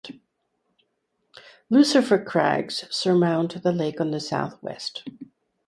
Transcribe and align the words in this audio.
Lucifer 1.69 2.17
Crags 2.17 2.85
surmount 2.89 3.61
the 3.61 3.71
lake 3.71 4.01
on 4.01 4.09
the 4.09 4.19
southwest. 4.19 5.03